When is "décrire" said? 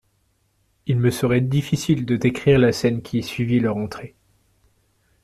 2.15-2.57